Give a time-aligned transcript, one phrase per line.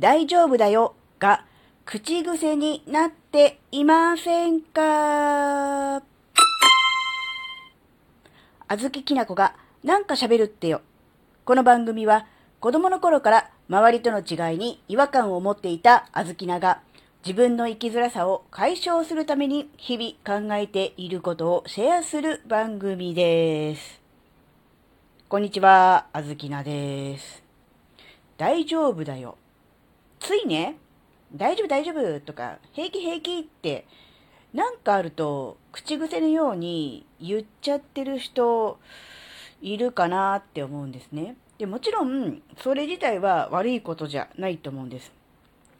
[0.00, 1.44] 大丈夫だよが
[1.84, 5.96] 口癖になっていませんか？
[8.66, 10.80] あずききなこがなんか喋るってよ。
[11.44, 12.26] この番組は
[12.60, 16.80] 子供の頃から周りとの違いに違和感を持っていたあずきなが
[17.22, 24.00] 自分の生きづらさを解消するために日々考えていることをシェアする番組です。
[25.28, 27.42] こんにちは、あずきなです。
[28.38, 29.36] 大丈夫だよ。
[30.20, 30.76] ついね、
[31.34, 33.86] 大丈夫大丈夫とか、平気平気って
[34.52, 38.78] なんかあると口癖のように言っちゃってる人
[39.62, 41.36] いるかなって思うんですね。
[41.58, 45.12] でもちろん、それ自体は悪いことじゃないと思うんです。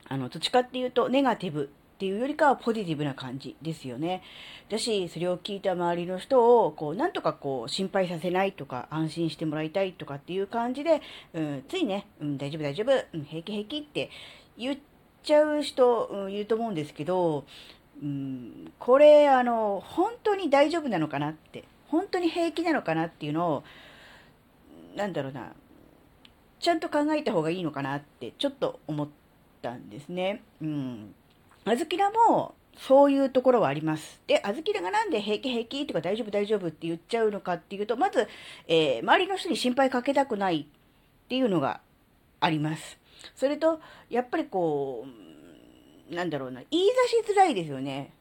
[0.08, 4.22] あの、どっちかっていうと、ネガティブっていうよりかはポジティブな感じですよね。
[4.70, 11.02] だし、それを聞いた周りの人を、こう、なんとかこう、心配させないとか、安心してもらいたいとかっていう感じで、
[11.34, 14.08] うん、ついね、うん、大丈夫大丈夫、うん、平気平気って
[14.56, 14.78] 言っ
[15.22, 17.44] ちゃう人、うん、いると思うんですけど、
[18.02, 23.64] うん、これ、あの、本当に大丈夫なのかなって、本当に平気なのかなっていうのを、
[24.96, 25.52] なんだろうな、
[26.60, 29.08] ちゃんと考えた方がいいのかなってちょっと思っ
[29.60, 30.42] たんですね。
[30.62, 31.14] うん。
[31.64, 34.20] あずきらもそういうところはあります。
[34.26, 38.26] で、あずきらがなんで平気平気とか大丈夫大丈夫って言っちゃうのかっていうと、まず、
[38.66, 41.80] えー、周りの人に心配かけたくないっていうのが
[42.40, 42.98] あります。
[43.36, 45.04] それと、やっぱりこ
[46.10, 46.86] う、なんだろうな、言い
[47.22, 48.12] 出しづらいですよね。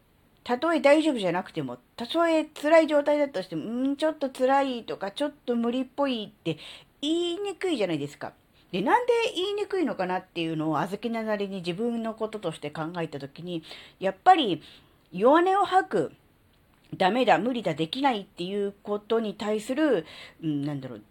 [0.44, 6.58] たとえ大丈夫じゃなくても、たとえ辛い状態だとしても、うん、ちょっと辛いとか、ちょっと無理っぽいって
[7.02, 8.34] 言いにくいじゃないですか。
[8.72, 13.64] で、なんで言いにくいのかなっていうのを、あずきななりに自分のこととして考えたときに、
[14.00, 14.62] やっぱり
[15.12, 16.12] 弱音を吐く、
[16.96, 20.06] ダメだ、無理だ、できないっていうことに対する、
[20.44, 21.02] うん、なんだろう、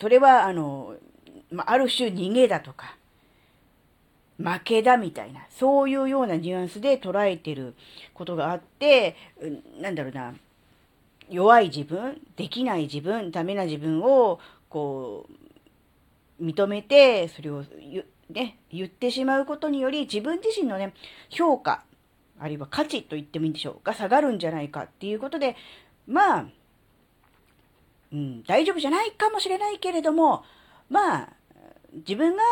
[0.00, 0.94] それは、あの、
[1.56, 2.96] あ、る種逃げだとか、
[4.38, 7.74] 負けだみたいな、そういうようなニュアンスで捉えてる
[8.12, 9.16] ことがあって、
[9.80, 10.34] なんだろうな、
[11.30, 15.45] 弱い自分、できない自分、ダメな自分を、こう、
[16.40, 17.64] 認めて、それを
[18.30, 20.92] ね、言ってしまうことにより、自分自身のね、
[21.30, 21.84] 評価、
[22.38, 25.56] あるいは価値と言ってもいいんでしょうが下がるんじゃないかっていうことで、
[26.06, 26.46] まあ、
[28.12, 30.44] うん、大丈夫じゃないかもしれないけれども、
[30.88, 31.28] まあ、
[31.92, 32.42] 自分が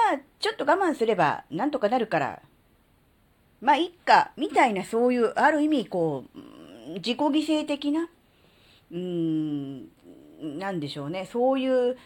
[0.41, 2.43] ちょっと我慢すればなんとかなるから、
[3.61, 6.39] まあ、いっか、みたいなそういう、ある意味、こう、
[6.95, 8.09] 自己犠牲的な、
[8.91, 9.89] うーん、
[10.59, 11.29] なんでしょうね。
[11.33, 11.97] そういう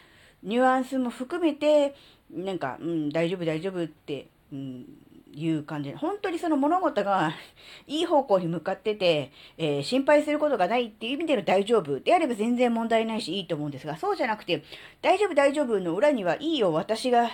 [0.42, 1.94] ニュアンスも含めて、
[2.30, 4.84] なんか、うん、大丈夫、大丈夫って、うん、
[5.34, 5.90] いう感じ。
[5.90, 7.32] で、本当にその物事が
[7.86, 12.00] いい方向に向かってて、えー、心配することがないっていう意味での大丈夫。
[12.00, 14.62] であれば全然問題ないしいいと思うんですが、そうじゃなくて、
[15.02, 17.30] 大丈夫大丈夫の裏にはいいよ、私が我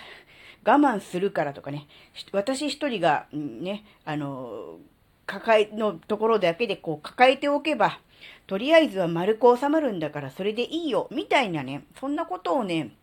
[0.65, 1.87] 慢するからとかね、
[2.33, 4.79] 私一人が、ね、あの、
[5.27, 7.99] 抱えのところだけでこう抱えておけば、
[8.47, 12.95] とりあえずは丸く収まるんだからそれでいいよ、みたいなね、そんなことをね、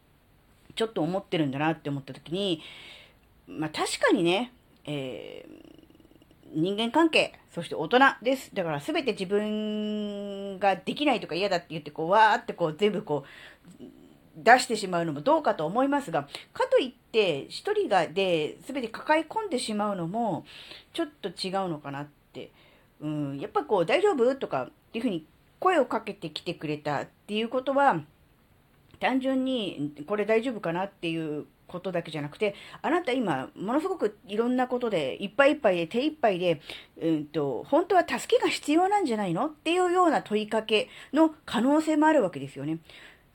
[0.76, 2.62] ちょっと思ってるんだなって思った時に、
[3.48, 4.54] まあ確かにね、
[4.86, 8.54] えー、人間関係、そして大人です。
[8.54, 13.26] だから全て自分ができないとか嫌だって言って、こう、わーってこう、全部こ
[13.80, 13.84] う、
[14.36, 20.46] 出してしまうのもどうかと思いますが、かといって、一人がで全て抱え込んでしまうのも、
[20.94, 22.52] ちょっと違うのかなって。
[23.02, 24.36] うん、やっぱこう、大丈夫？
[24.36, 25.26] とかっていうふうに
[25.60, 28.02] 声をかけてきてくれたっていうことは、
[29.00, 36.62] 単純にこれ大丈夫かなっていうことだけじゃなくて、あなた今、ものすごくいろんなことで、いっぱいいっぱいで、手いっぱいで、
[37.02, 39.48] うんと、本当は助けが必要なんじゃないの？
[39.48, 42.78] っていうような問いかけの可能性もあるわけですよね。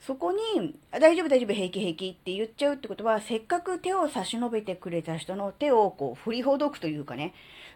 [0.07, 7.35] そこに、大丈夫大丈夫平気平気って言っちゃうってことは、せっかく手を差し伸べてくれた人の手をこう振りほどくというかね、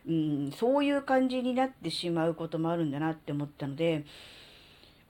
[0.09, 4.05] うん、そういう感じになってしまうこともあるんだなって思ったので、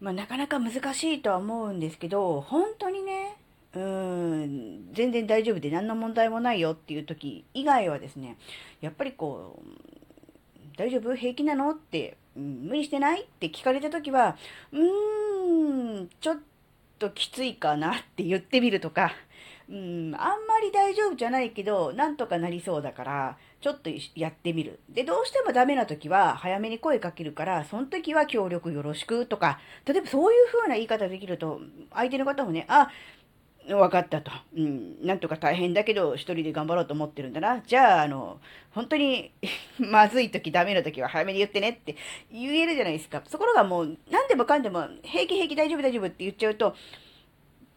[0.01, 3.37] まあ、なかなか難しいとは思うんですけど、本当にね、
[3.75, 8.39] うん、全然大丈夫で何の問題もないよっていう時以外はですね、
[8.81, 11.15] やっぱりこう、大丈夫？
[11.15, 11.71] 平気なの？
[11.73, 13.25] って、うん、無理してない？
[13.25, 14.39] って聞かれた時は、
[14.73, 16.37] うーん、ちょっ
[17.01, 19.11] ときついかなって言ってみるとか、
[19.69, 24.81] うん、あんまり大丈夫じゃないけど、なんとかなりそうだから、ちょっとやってみる。
[24.89, 31.61] で、どうしてもダメな時は、早めに声かけるから、その時は協力よろしくとか、例えばそういう風な言い方できると、
[31.93, 32.91] 相手の方もね、あ、
[33.67, 34.31] 分かったと。
[34.57, 35.07] うん。
[35.07, 37.61] なんとか大変だけど、一人で頑張ろうと思ってるんだな。
[37.67, 38.41] じゃあ、あの、
[38.73, 39.33] 本当に
[39.79, 41.97] まずい時、ダメな時は早めに言ってねって
[42.33, 43.21] 言えるじゃないですか。
[43.21, 46.75] ところがもう、何でもかんでも、平気平気大丈夫大丈夫って言っちゃうと、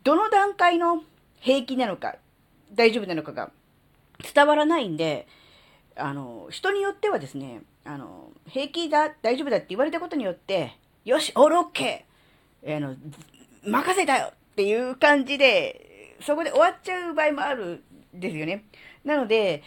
[0.04, 1.04] どの段階の
[1.40, 2.16] 平気なのか、
[2.74, 3.52] 大丈夫なのかが、
[4.34, 5.28] 伝わらないんで、
[5.96, 12.96] あの、人によってはですね、あの、平気だ、大丈夫だって言われたことによって、よし、オールオッケーあの、
[13.66, 17.84] 任せたよっていう感じで、そこで終わっちゃう場合もある
[18.16, 18.66] んですよね。
[19.04, 19.64] なので、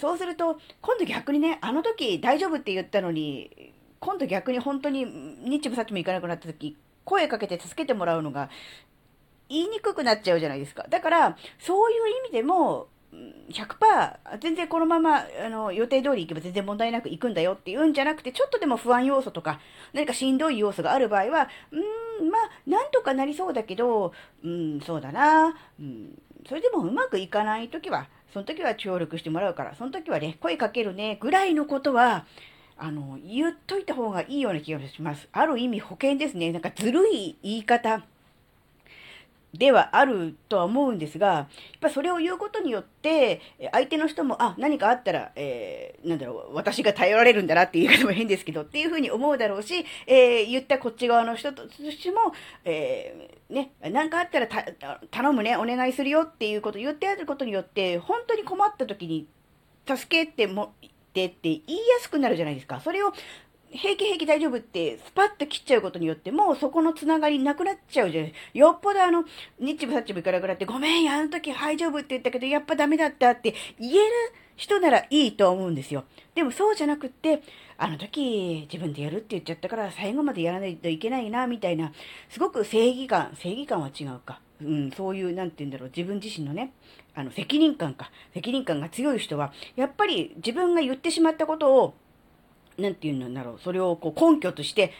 [0.00, 5.04] そうすると、今度逆にね、あの時大丈夫って言ったのに、今度逆に本当に
[5.44, 8.48] 日もさっきも行かなくなった時、声かけて助けてもらうのが
[9.48, 10.86] 言いにくくなっちゃうじゃないですか。
[10.88, 12.88] だから、そういう意味でも、
[13.50, 19.58] 100%全然このままあの予定通り行けば全然問題なく行くんだよっていうんじゃなくてちょっとでも不安要素とか
[19.92, 21.82] 何かしんどい要素がある場合はうん
[22.20, 24.12] まあなんとかなりそうだけど
[24.44, 25.54] うんそうだな。
[25.78, 26.18] うん
[26.48, 32.24] それでもうまくいかない時はその時は協力してもらうからその時はね声かけるねぐらいのことは
[32.78, 35.28] あの言っといた方がいいような気がします。
[35.32, 36.50] ある意味保険ですね。
[36.50, 38.02] なんかずるい言い方。
[39.52, 41.46] ではあるとは思うんですが、やっ
[41.80, 43.40] ぱそれを言うことによって、
[43.72, 52.32] 相手の人も、あ、何かあったら、えー、なんだろう、私が頼られるんだなっていう言い方も変ですけど、っていうふうに思うだろうし、えー、言ったこっち側の人としても、
[52.64, 54.46] えー、ね、何かあったら
[55.10, 59.26] 頼むね、お願いするよっていうことを言ってあることによって、本当に困った時に、
[59.86, 60.74] 助けても、
[61.10, 62.80] ってって言いやすくなるじゃないですか。
[62.80, 63.12] それを
[63.72, 69.24] 平気平気大丈夫ってスパッと切っちゃうことによってもうそこのつながりなくなっちゃうじゃないよっぽどあの、
[69.58, 74.00] 日部さっち部からくらってごめん、あの時大丈夫って言ったけどやっぱダメだったって言える
[74.56, 76.04] 人ならいいと思うんですよ。
[76.34, 77.42] でもそうじゃなくって、
[77.78, 81.92] あの時自分でやるって言っちゃったから最後までやらないといけないな、みたいな、
[82.28, 84.40] すごく正義感、正義感は違うか。
[84.62, 86.74] うん、そういう、なんて言うんだろう、自分自身のね、
[87.14, 88.10] あの、責任感か。
[88.34, 91.94] 責任感が強い人は、やっぱり自分が言ってしまったことを
[92.80, 94.92] なんていうんだろう、それをこう根拠として、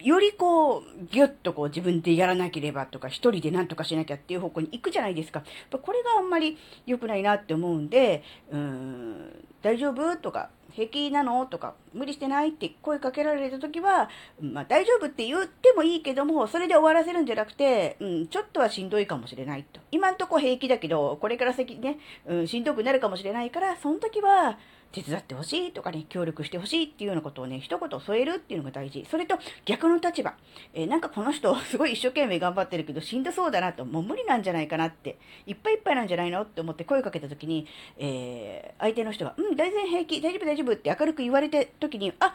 [0.00, 5.44] よりこう、ぎゅっとこう自分でやらなければとか、一人で何とかしなきゃっていう方向に行くじゃないですか。
[5.70, 10.16] これがあんまり良くないなって思うんで、うん、大丈夫？
[10.16, 11.46] とか、平気なの？
[11.46, 12.48] とか、無理してない？
[12.48, 14.10] って声かけられた時は、
[14.40, 19.80] まあ大丈夫って言ってもいいけども、それで終わらせるんじゃなくて、うん、ちょっとはしんどいかもしれないと。
[19.92, 24.58] 今んとこ平気だけど、これから先ね、うん、しんどくなるかもしれないから、その時は、
[24.94, 29.04] 手伝ってほしいとかね、協力してほしいっていうようなことをね、一言添えるっていうのが大事。
[29.10, 30.34] それと逆の立場。
[30.72, 35.18] えー、なんかこの人、 すごい一生懸命頑張ってるけど、しんどそうだなと、もう無理なんじゃないかなって、
[35.48, 36.42] いっぱいいっぱいなんじゃないの？
[36.42, 37.66] って思って声かけた時に、
[37.98, 42.34] えー、相手の人が、うん、大然平気、大丈夫大丈夫って明るく言われた時に、あ、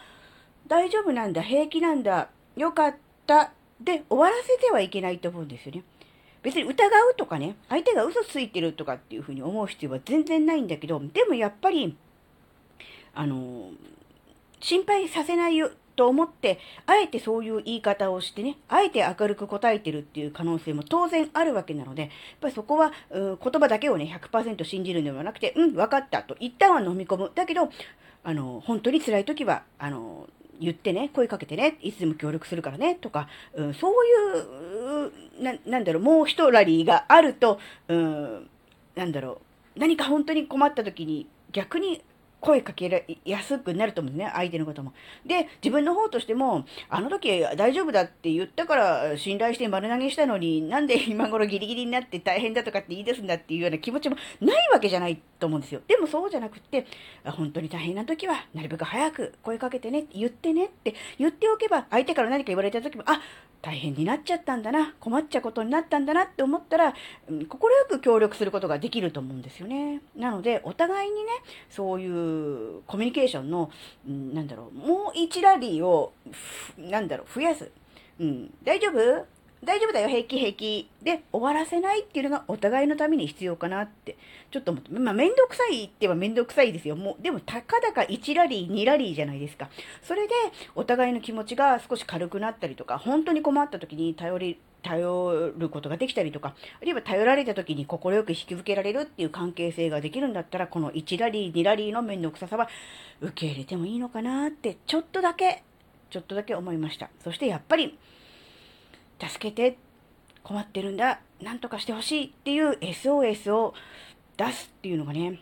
[0.68, 2.96] 大丈夫なんだ、平気なんだ、よかっ
[3.26, 5.84] た、で終わらせてはいけないと思うんですよね。
[6.42, 11.98] 別に疑うとかね、相手が嘘ついてるとかっていうふうに思う必要は全然ないんだけど、でもやっぱり、
[13.14, 13.72] あの、
[14.62, 27.32] 心配させないよと思って、あえてそういう言い方をしてね、あえて明るく答えてるっていう可能性も当然あるわけなので、やっぱりそこは、う言葉だけをね、100%信じるのではなくて、うん、分かったと、一旦は飲み込む。
[27.36, 27.70] だけど、
[28.24, 30.28] あの、本当に辛い時は、あの、
[30.60, 38.50] 言ってね、声かけてね、いつでも協力するからね、とか、うん、そういう、な、なんだろう、もう一ラリーがあると、うん、
[38.96, 39.42] なんだろ
[39.76, 42.02] う、何か本当に困った時に逆に
[42.42, 44.94] 声かけやすくなると思うんですね、相手のことも。
[45.26, 55.82] で、自分の方としても、あの時大丈夫だって言ったから信頼して丸投げしたのに、なんで今頃ギリギリになって大変だとかって言い出すんだっていうような気持ちもないわけじゃないと思うんですよ。
[55.88, 56.86] でもそうじゃなくって、
[57.26, 63.22] 本当に大変な時は、なるべく早く声かけてね、言ってねって言っておけば、相手から何か言われた時も、あ、
[63.62, 66.94] 大変になっちゃったんだな、困っちゃうことになったんだなって思ったら、
[67.30, 70.02] うん、快く協力することができると思うんですよね。
[70.16, 71.30] なので、お互いにね、
[71.70, 73.70] そういうコミュニケーションの、
[74.08, 76.14] うん、なんだろう、もう一ラリーを、
[76.78, 77.70] なんだろう、増やす。
[78.20, 79.39] うん、大丈夫？
[79.64, 80.90] 大丈夫だよ、平気平気。
[81.04, 84.18] で、終わらせないっていうのがお互いのために必要かなって、
[84.52, 86.96] ちょっと思って、まあ、めんどくさいって言えばめんどくさいですよ。
[86.96, 89.70] もう、でも、たかだか1ラリー、2ラリーじゃないですか。
[90.02, 90.34] それで、
[90.76, 102.70] お互いの気持ちが少し軽くなったりとか、本当に困った時に頼り、頼ることができたりとか、あるいは頼られた時に快く引き受けられるっていう関係性ができるんだったら、この1ラリー、2ラリーのめんどくささは
[103.20, 105.64] 受け入れてもいいのかなって、ちょっとだけ、
[106.10, 107.10] ちょっとだけ思いました。
[107.22, 107.98] そしてやっぱり、
[109.20, 109.78] 助けて、
[110.44, 113.74] 困ってるんだ、なんとかしてほしいっていう SOS を
[114.38, 115.40] 出すっていうのがね、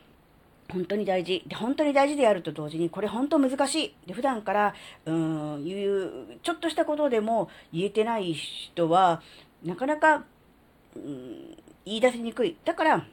[0.69, 1.43] 本当に大事。
[1.47, 3.95] で、本当に大事であると同時に、これ本当難しい。
[4.05, 4.73] で、普段から、
[5.05, 6.11] うん、言う、
[6.43, 9.21] ちょっとしたことでも言えてない人は、
[9.63, 10.25] なかなか、
[10.95, 12.57] うん、言い出せにくい。
[12.65, 13.05] だから、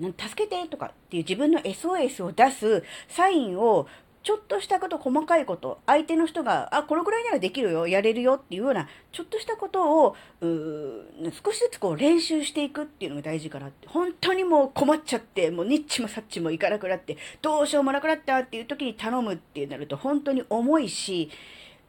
[0.00, 3.86] 助けてとかっていう自分の SOS を出すサインを
[4.22, 13.88] ちょっとしたこと、細かいこと、相手の人が、あ、このくらいならできるよ、やれるよっていうような、ちょっとしたことを、少しずつこう練習していくっていうのが大事かなって。
[13.88, 21.28] 本当にもう困っちゃって、もうニッチもサッチもいかなくなって、どうしようもなくなったっていう時に頼むってなると、本当に重いし、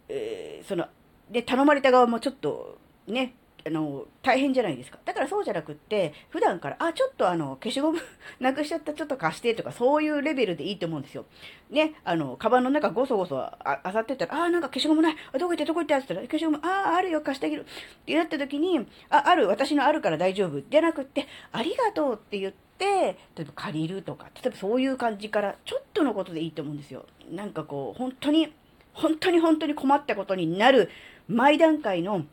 [0.09, 0.87] えー、その、
[1.29, 4.99] で、頼まれた側もちょっと、ね、あの、大変じゃないですか。
[5.05, 7.99] だからそうじゃなくって、普段から、あ、ちょっとあの、消しゴム
[8.39, 11.25] なくしちゃった、ちょっと貸してとか、そういうレベルでいいと思うんですよ。
[11.69, 15.15] ね、あの、カバンの中ごそごそああさってたら、あ、なんか消しゴムない。
[15.31, 17.61] あ、どこ行ってどこ行ってって言ったら、消しゴム、あ、ああるよ、貸してあげる。
[17.61, 20.61] ってなった時に、あ、ある、私のあるから大丈夫。
[20.61, 27.05] じゃなくって、ありがとうって言って、例えば借りるとか、例えばそういう感じから、ちょっとのことでいいと思うんですよ。
[27.31, 28.53] なんかこう、本当に、
[28.93, 30.89] 本当に本当に困ったことになる
[31.27, 32.25] 前段階の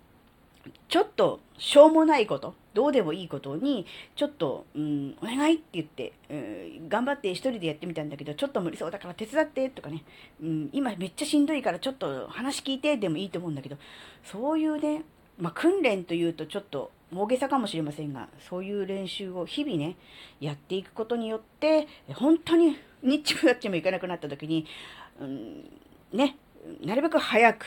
[0.89, 3.87] ちょっとしょうもないこと、どうでもいいことに、
[4.17, 10.03] ちょっと、うん、お願いって言って、うん、頑張って一人でやってみたんだけど、ちょっと無理そうだから手伝ってとかね、
[10.43, 13.77] うん、今めっちゃしんどいからちょっと話聞いてでもいいと思うんだけど、
[14.25, 15.03] そういうね、
[15.39, 19.97] まあ、訓練というとちょっと大げさかもしれませんが、そういう練習を日々ね、
[20.41, 24.67] やっていくことによって、本当にニッチもやっちもいかなくなった時に、
[25.21, 25.65] うん、
[26.13, 26.37] ね、
[26.85, 27.67] なるべく早く、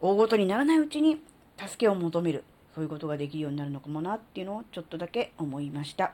[0.00, 1.20] 大ごとにならないうちに
[1.58, 2.44] 助けを求める。
[2.74, 6.12] そういうことができるようになるのかもなっていうのをちょっとだけ思いました。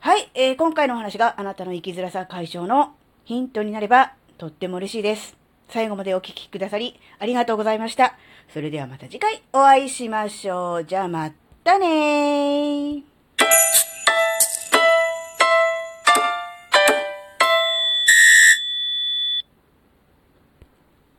[0.00, 5.36] はい、えー、今回のお話があなたの生きづらさ解消のヒントになればとっても嬉しいです。
[5.68, 8.16] 最後までお聴きくださりありがとうございました。
[8.52, 10.84] それではまた次回お会いしましょう。
[10.84, 11.30] じゃあま
[11.62, 13.11] たねー。